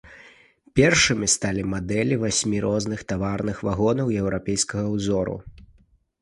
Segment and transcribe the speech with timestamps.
[0.77, 5.37] Першымі сталі мадэлі васьмі розных таварных вагонаў еўрапейскага ўзору.